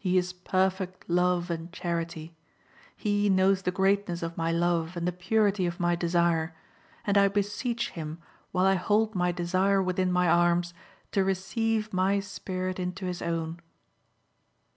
He 0.00 0.18
is 0.18 0.32
perfect 0.32 1.08
love 1.08 1.48
and 1.48 1.72
charity. 1.72 2.34
He 2.96 3.28
knows 3.30 3.62
the 3.62 3.70
greatness 3.70 4.20
of 4.20 4.36
my 4.36 4.50
love 4.50 4.96
and 4.96 5.06
the 5.06 5.12
purity 5.12 5.64
of 5.64 5.78
my 5.78 5.94
desire, 5.94 6.56
and 7.06 7.16
I 7.16 7.28
beseech 7.28 7.90
Him, 7.90 8.18
while 8.50 8.66
I 8.66 8.74
hold 8.74 9.14
my 9.14 9.30
desire 9.30 9.80
within 9.80 10.10
my 10.10 10.26
arms, 10.28 10.74
to 11.12 11.22
receive 11.22 11.92
my 11.92 12.18
spirit 12.18 12.80
into 12.80 13.04
His 13.04 13.22
own." 13.22 13.60